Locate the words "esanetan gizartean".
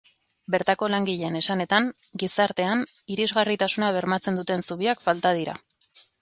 1.39-2.81